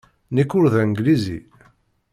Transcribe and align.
Nekk 0.35 0.51
ur 0.57 0.65
d 0.73 0.75
Anglizi. 0.81 1.39